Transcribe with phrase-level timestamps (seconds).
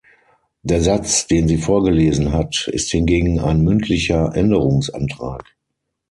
[0.63, 5.55] Der Satz, den sie vorgelesen hat, ist hingegen ein mündlicher Änderungsantrag.